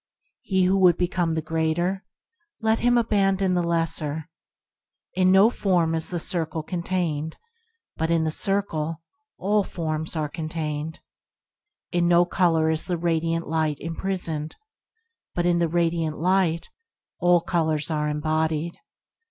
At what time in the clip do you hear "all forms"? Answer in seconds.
9.37-10.15